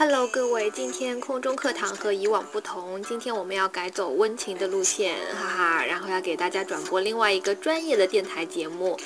[0.00, 8.98] Hello，各位，今天空中课堂和以往不同，今天我们要改走温情的路线，哈哈，然后要给大家转播另外一个专业的电台节目。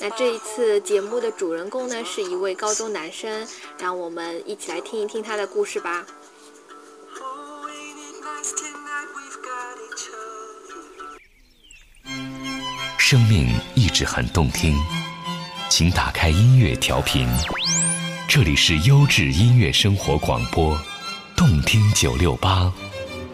[0.00, 3.46] 那这一次节目的主人公呢，是一位高中男生，
[3.78, 6.04] 让我们一起来听一听他的故事吧。
[12.98, 13.46] 生命
[13.76, 14.76] 一直很动听，
[15.70, 17.28] 请打开音乐调频。
[18.32, 20.78] 这里是优质音乐生活广播，
[21.36, 22.72] 动听九六八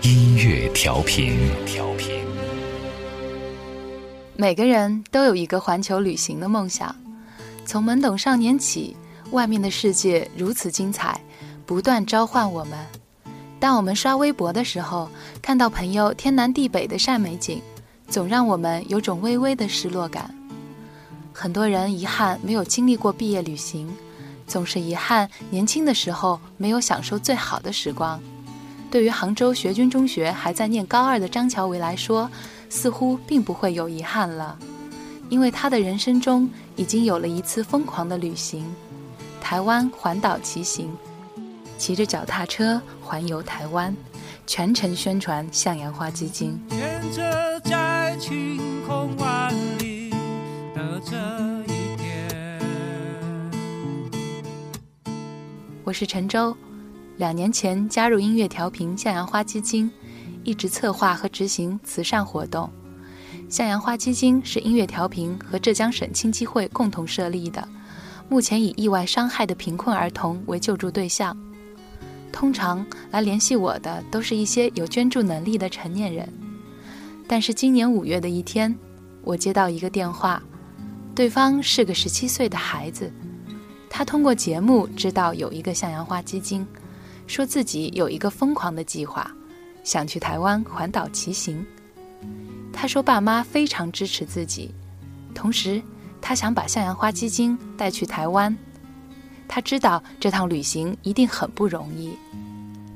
[0.00, 1.36] 音乐调频。
[1.66, 2.24] 调频。
[4.36, 6.96] 每个人都有一个环球旅行的梦想。
[7.66, 8.96] 从懵懂少年起，
[9.32, 11.20] 外面的世界如此精彩，
[11.66, 12.78] 不断召唤我们。
[13.60, 15.10] 当我们刷微博的时候，
[15.42, 17.60] 看到朋友天南地北的晒美景，
[18.08, 20.34] 总让我们有种微微的失落感。
[21.34, 23.86] 很多人遗憾没有经历过毕业旅行。
[24.46, 28.20] 总是遗憾年轻的时候没有享受最好的时光。
[28.90, 32.30] 对于杭州学军中学还在念高二的张乔维来说，
[32.70, 34.56] 似乎并不会有遗憾了，
[35.28, 38.64] 因为他的人生中已经有了一次疯狂的旅行——
[39.40, 40.90] 台湾环岛骑行，
[41.76, 43.94] 骑着脚踏车环游台湾，
[44.46, 46.58] 全程宣传向阳花基金。
[47.64, 50.10] 在晴空万里
[50.74, 51.00] 的
[55.86, 56.52] 我是陈舟，
[57.16, 59.88] 两年前加入音乐调频向阳花基金，
[60.42, 62.68] 一直策划和执行慈善活动。
[63.48, 67.68] 向阳花基金是音乐调频和浙江省青基会共同设立的，
[68.28, 71.38] 目前以意外伤害的贫困儿童为救助对象。
[72.32, 76.28] 通常来联系我的都是一些有捐助能力的成年人，
[77.28, 78.76] 但是今年五月的一天，
[79.22, 80.42] 我接到一个电话，
[81.14, 83.08] 对方是个十七岁的孩子。
[83.96, 86.66] 他通过节目知道有一个向阳花基金，
[87.26, 89.34] 说自己有一个疯狂的计划，
[89.84, 91.64] 想去台湾环岛骑行。
[92.74, 94.70] 他说爸妈非常支持自己，
[95.34, 95.80] 同时
[96.20, 98.54] 他想把向阳花基金带去台湾。
[99.48, 102.12] 他知道这趟旅行一定很不容易，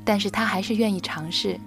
[0.05, 1.59] 但是他还是愿意尝试。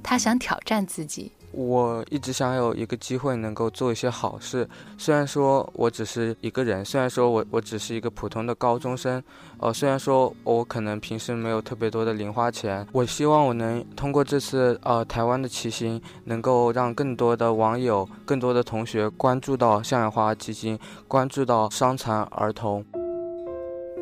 [0.00, 1.32] 他想挑战自己。
[1.56, 4.68] 我一直想有一个机会能够做一些好事，
[4.98, 9.22] 虽然说我只是一个人，虽然说我我只是一个普通的高中生，
[9.58, 20.78] 呃，虽然说我可能平时没有特别多的零花钱，我希望我能通过这次呃台湾的骑行，能够让更多的网友、更多的同学关注到向阳花基金，
[21.08, 22.84] 关注到伤残儿童。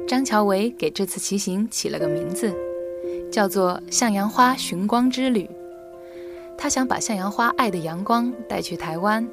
[0.09, 2.53] 张乔维给这次骑行起了个名字，
[3.31, 5.49] 叫做“向阳花寻光之旅”。
[6.57, 9.27] 他想把向阳花爱的阳光带去台湾，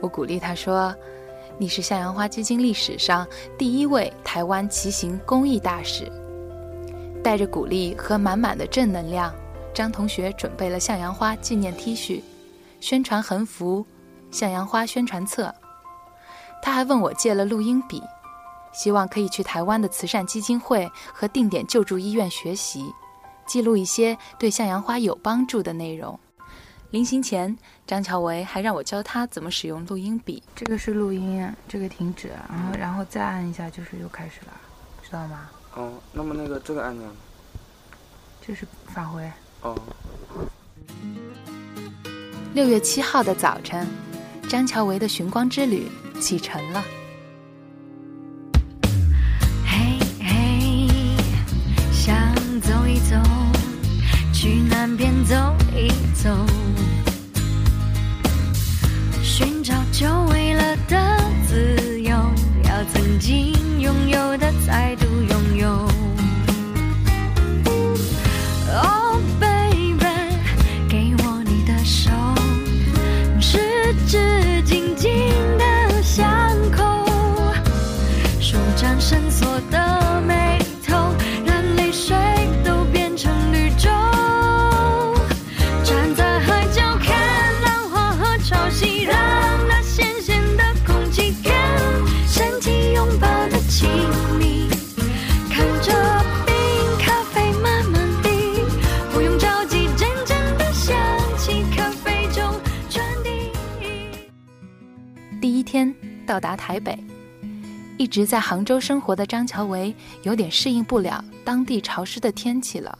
[0.00, 0.94] 我鼓励他说
[1.58, 3.26] ：“你是向阳花基金历史上
[3.56, 6.10] 第一位台湾骑行公益大使。”
[7.22, 9.32] 带着鼓励和满满的正能量，
[9.72, 12.20] 张同学准备了向阳花纪念 T 恤、
[12.80, 13.86] 宣传横幅、
[14.30, 15.54] 向阳花宣传册。
[16.60, 18.02] 他还问我借了录音笔，
[18.72, 22.92] 希望可以去台湾的慈善基金会和定点救助医院学习。
[23.46, 26.18] 记录一些对向阳花有帮助的内容。
[26.90, 27.56] 临行前，
[27.86, 30.42] 张乔维还让我教他怎么使用录音笔。
[30.54, 34.52] 这个是录音，这个停止，然后然后再按一下就是又开始了，
[35.02, 35.50] 知道吗？
[35.74, 37.08] 哦，那么那个这个按钮，
[38.46, 39.28] 这是返回。
[39.62, 39.76] 哦。
[42.54, 43.84] 六月七号的早晨，
[44.48, 45.88] 张乔维的寻光之旅
[46.20, 46.84] 启程了。
[106.34, 106.98] 到达台北，
[107.96, 109.94] 一直在杭州生活的张乔维
[110.24, 112.98] 有点适应不了当地潮湿的天气了。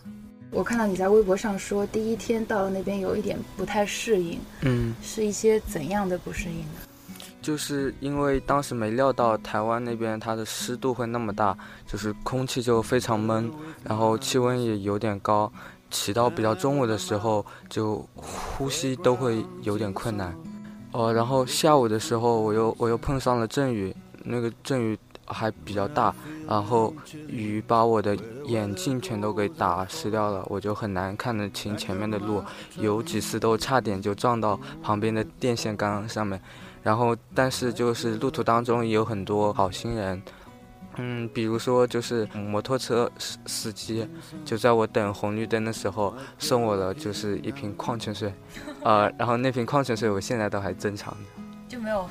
[0.52, 7.18] 我看到你在微博上说，第一天到了那边有一点不太适应，嗯，是一些怎样的不适应呢？
[7.42, 11.58] 就是因为当时没料到台湾那边它的湿度会那么大，
[11.88, 13.50] 就是空气就非常闷，
[13.82, 15.52] 然后气温也有点高，
[15.90, 20.32] 起到比较中午的时候就呼吸都会有点困难。
[20.94, 23.92] 哦，然后下午的时候我又我又碰上了阵雨，
[24.22, 24.96] 那个阵雨
[25.26, 26.14] 还比较大，
[26.48, 26.94] 然后
[27.26, 32.40] 雨把我的眼镜全都给打湿掉了，我就很难看得清前面的路，
[32.76, 36.40] 有几次都差点就撞到旁边的电线杆上面。
[36.84, 40.22] 然后，但是就是路途当中也有很多好心人，
[40.96, 44.08] 嗯，比如说就是摩托车司司机，
[44.44, 48.32] 就在我等红绿灯的时候送我了就是一瓶矿泉水，
[48.82, 52.10] 呃，然后那瓶矿泉水我现在都还珍藏着，就没有喝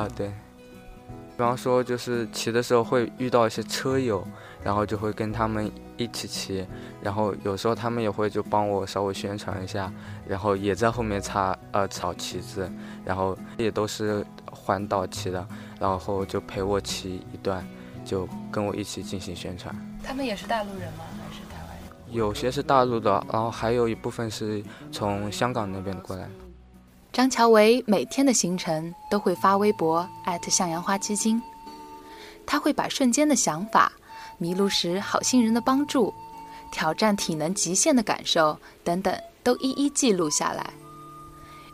[0.00, 0.28] 啊，对，
[1.36, 4.26] 比方说就是骑的时候会遇到一些车友，
[4.62, 6.66] 然后就会跟他们一起骑，
[7.02, 9.92] 然后有时候他们也会就帮我稍微宣传一下，
[10.28, 12.70] 然后也在后面插呃草旗子。
[13.02, 15.44] 然后也都是环岛骑的，
[15.80, 17.66] 然后就陪我骑一段，
[18.10, 19.72] 就跟我一起进行宣传。
[20.02, 21.04] 他们也是大陆人吗？
[21.22, 22.16] 还是台湾人？
[22.16, 24.60] 有些是大陆的，然后还有一部分是
[24.90, 26.28] 从香港那边过来。
[27.12, 30.08] 张乔维每天的行程都会发微博
[30.48, 31.40] 向阳花基金，
[32.44, 33.92] 他会把瞬间的想法、
[34.38, 36.12] 迷路时好心人的帮助、
[36.72, 40.68] 挑战体能极限的感受等等都一一记录下来。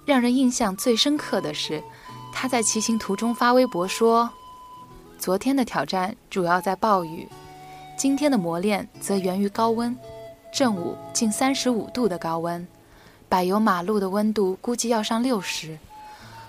[0.04, 1.82] 让人印象最深刻的是，
[2.30, 4.30] 他在骑行途中发微博说
[5.18, 7.26] ：“昨天的挑战主要在暴雨，
[7.96, 9.96] 今天的磨练则源于高温。
[10.52, 12.66] 正午近三十五度的高温，
[13.28, 15.78] 柏油马路的温度估计要上六十，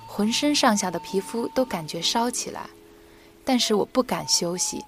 [0.05, 2.61] 浑身上下的皮肤都感觉烧起来。
[3.43, 4.83] 但是我不敢休息，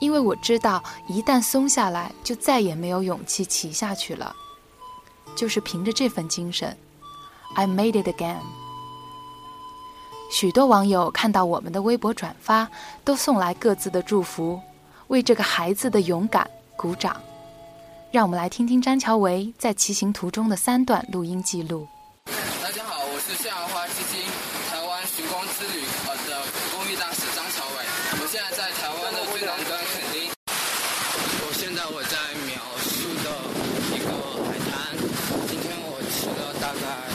[0.00, 4.34] 因为我知道一旦松下来，就再也没有勇气骑下去了。
[5.36, 6.76] 就是凭着这份精神。”
[7.56, 8.38] I made it again。
[10.34, 12.68] 许多网友看到我们的微博转发，
[13.04, 14.60] 都送来各自的祝福，
[15.06, 16.44] 为这个孩子的勇敢
[16.74, 17.16] 鼓掌。
[18.10, 21.86] 让我们来听听张乔维在骑行途中的三段录音记录。
[22.60, 24.26] 大家好，我是夏花基金
[24.72, 25.82] 台湾寻光之旅
[26.26, 26.42] 的
[26.74, 27.86] 公益大使张乔伟，
[28.20, 30.34] 我现在在台湾的最南端垦丁。
[31.46, 33.30] 我现在我在描述的
[33.94, 34.10] 一个
[34.42, 34.98] 海滩，
[35.46, 37.14] 今天我骑了大概。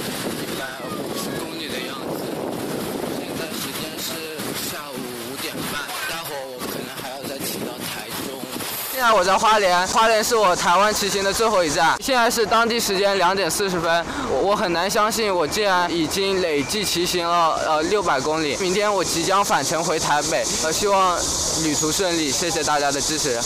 [8.99, 11.95] 现在我在花莲，花莲是我台湾骑行的最后一站。
[12.01, 14.05] 现在是当地时间两点四十分，
[14.43, 18.57] 我很难相信我竟然已经累计骑行了呃六百公里。
[18.57, 21.17] 明天我即将返程回台北，呃，希望
[21.63, 22.29] 旅途顺利。
[22.29, 23.39] 谢谢大家的支持。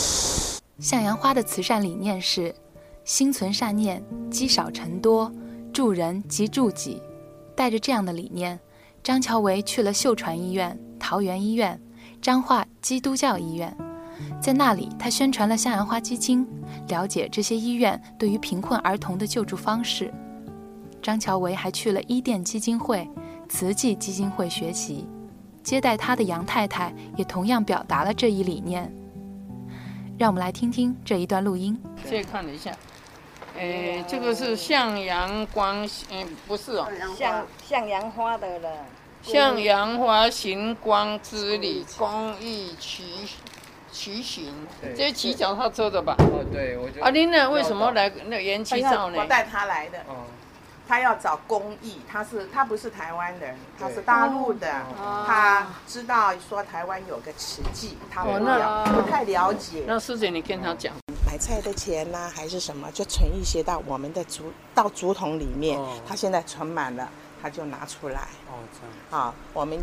[0.80, 2.52] 向阳花的慈善理念是：
[3.04, 4.02] 心存善念，
[4.32, 5.30] 积少成多，
[5.72, 7.00] 助人即助己。
[7.54, 8.58] 带着这样的理念，
[9.04, 11.80] 张乔维去了秀传医院、桃园医院、
[12.20, 13.72] 彰化基督教医院。
[14.40, 16.46] 在那里，他宣传了向阳花基金，
[16.88, 20.12] 了解这些医院对于贫困儿童的救助方式。
[21.02, 23.08] 张乔维还去了伊甸基金会、
[23.48, 25.06] 慈济基金会学习，
[25.62, 28.90] 接待他的杨太太也同样表达了这一理念。
[30.16, 31.78] 让我们来听听这一段录音。
[32.04, 32.70] 再看了一下，
[33.58, 38.70] 诶，这个是向阳光，嗯，不是哦，向向阳花的了。
[39.22, 43.02] 向阳花行光之旅公益骑。
[43.94, 44.52] 骑行，
[44.96, 46.16] 这是骑脚踏车的吧？
[46.18, 47.04] 哦，对，我觉得。
[47.04, 47.48] 阿林呢？
[47.48, 49.18] 为什么来那延期照呢？
[49.20, 50.00] 我带他来的。
[50.00, 50.26] 哦。
[50.86, 54.68] 他要找公益，他是他不是台湾人，他是大陆的。
[54.98, 55.24] 哦。
[55.24, 59.84] 他知道说台湾有个慈济，他不了不太了解。
[59.86, 60.92] 那师姐，你跟他讲。
[61.24, 65.78] 买菜的钱呢，还是什么，就存一些到我们的竹到竹筒里面。
[65.78, 65.96] 哦。
[66.04, 67.08] 他现在存满了，
[67.40, 68.22] 他就拿出来。
[68.50, 68.90] 哦，这样。
[69.08, 69.78] 好，我们。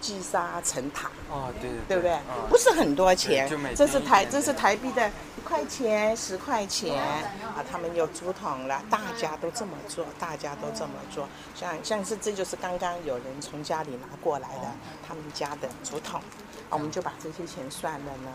[0.00, 2.18] 积沙成塔，哦，对对，对不对？
[2.48, 14.72] 不是很多钱，这是台这是台币的一块钱、十块钱啊，他们有竹筒了，大家都这么做，大家都这么做，像像是这就是刚刚有人从家里拿过来的
[15.06, 18.30] 他们家的竹筒，啊，我们就把这些钱算了呢，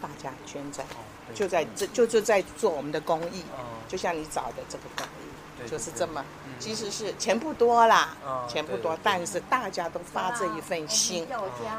[0.00, 0.84] 大家捐在，
[1.34, 3.42] 就在这就就在做我们的公益，
[3.88, 5.23] 就像你找的这个公益，
[5.70, 6.24] 就是这么。
[6.58, 8.16] 其实是钱不多啦，
[8.48, 11.26] 钱不多，但是大家都发这一份心。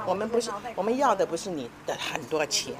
[0.05, 2.73] 我们不是，我们要的不是你的很多钱，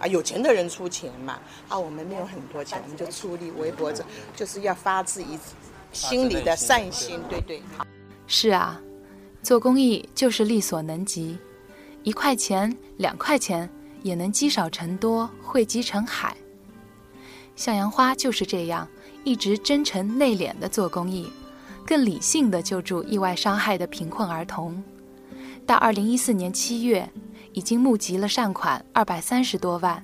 [0.00, 3.50] 啊，有钱的人出钱嘛，啊，我们没有很多钱，我们就出力。
[3.58, 4.04] 微博这
[4.36, 5.38] 就是要发自一
[5.92, 7.60] 心里的善心，对对。
[8.28, 8.80] 是啊，
[9.42, 11.36] 做公益就是力所能及，
[12.04, 13.68] 一块钱、两块钱
[14.02, 16.36] 也能积少成多，汇集成海。
[17.56, 18.88] 向阳花就是这样，
[19.24, 21.30] 一直真诚内敛的做公益。
[21.86, 24.80] 更理性的救助意外伤害的贫困儿童。
[25.66, 27.10] 到二零一四年七月，
[27.52, 30.00] 已经募集了善款二百三十多万，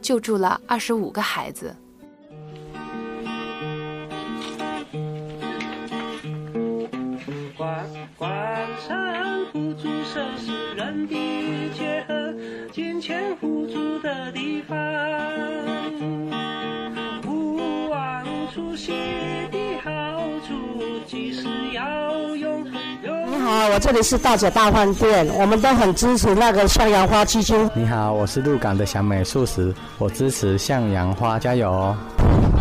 [0.00, 1.74] 救助了二十五个孩子。
[18.56, 18.60] 你
[23.42, 27.68] 好，我这里是大姐大饭店，我们都很支持那个向阳花基金。
[27.74, 31.96] 你好，我是鹿港的小美素食，我支持向阳花，加油哦！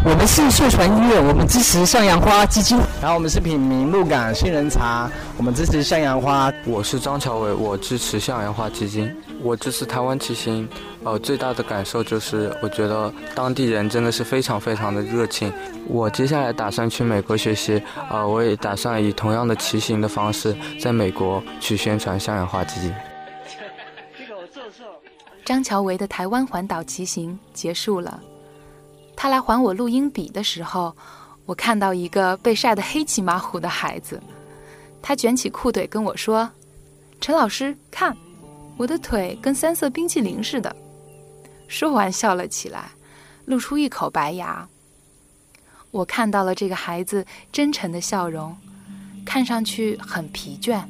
[0.06, 2.78] 我们是秀传医院，我们支持向阳花基金。
[3.02, 6.52] 然后我们是品茗鹿港杏仁茶，我们支持向阳花。
[6.66, 9.10] 我是张乔伟，我支持向阳花基金。
[9.42, 10.68] 我支持台湾骑行，
[11.06, 15.52] 呃，最大的感受就是，我觉得当地人真的是非常非常的热情。
[15.88, 22.94] 我接下来打算去美国学习，呃，我也打算以同样的骑行的方式，在美国去宣传向阳花基金。
[25.46, 28.20] 张乔维的台湾环岛骑行结束了，
[29.24, 30.94] 他来还我录音笔的时候，
[31.46, 34.22] 我看到一个被晒得黑漆麻糊的孩子，
[35.02, 36.52] 他卷起裤腿跟我说
[37.22, 38.14] ：“陈老师，看。”
[38.76, 40.76] 我的腿跟三色冰淇淋似的，
[41.70, 42.92] 说完笑了起来，
[43.46, 44.68] 露出一口白牙。
[45.92, 48.54] 我看到了这个孩子真诚的笑容，
[49.26, 50.84] 看上去很疲倦，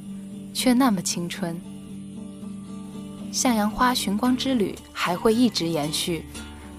[0.55, 1.55] 却那么青春。
[3.31, 6.25] 向阳花寻光之旅还会一直延续，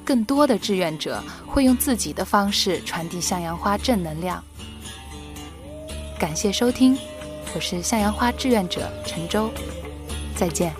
[0.04, 4.42] 更多的志愿者会用自己的方式传递向阳花正能量。
[6.18, 6.96] 感谢收听，
[7.54, 9.50] 我是向阳花志愿者陈舟，
[10.36, 10.72] 再见。